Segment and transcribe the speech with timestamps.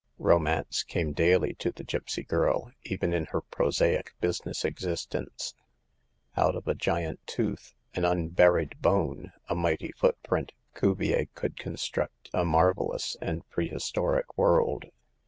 [0.17, 5.53] Romance came daily to the gipsy girl, even in her prosaic business existence.
[6.35, 12.43] Out of a giant tooth, an unburied bone, a mighty footprint, Cuvier could construct a
[12.43, 14.85] mar velous and prehistoric world.